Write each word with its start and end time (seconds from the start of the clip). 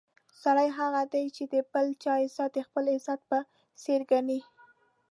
سړی 0.43 0.67
هغه 0.79 1.01
دی 1.13 1.25
چې 1.35 1.43
د 1.53 1.55
بل 1.71 1.87
چا 2.03 2.13
عزت 2.23 2.49
د 2.55 2.59
خپل 2.67 2.85
عزت 2.95 3.19
په 3.29 3.39
څېر 3.81 4.01
ګڼي. 4.11 4.39